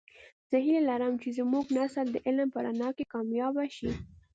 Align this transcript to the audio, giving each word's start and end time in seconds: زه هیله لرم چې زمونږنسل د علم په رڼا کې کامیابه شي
زه 0.49 0.57
هیله 0.65 0.81
لرم 0.89 1.13
چې 1.21 1.35
زمونږنسل 1.37 2.07
د 2.11 2.17
علم 2.27 2.47
په 2.51 2.59
رڼا 2.65 2.89
کې 2.97 3.09
کامیابه 3.13 3.65
شي 3.77 3.91